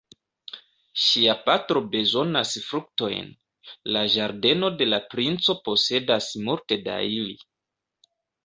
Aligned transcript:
Ŝia 1.01 1.35
patro 1.49 1.83
bezonas 1.95 2.55
fruktojn; 2.69 3.29
la 3.97 4.03
ĝardeno 4.15 4.73
de 4.81 4.89
la 4.91 5.01
princo 5.15 5.59
posedas 5.69 6.33
multe 6.49 6.81
da 6.89 7.01
ili. 7.21 7.39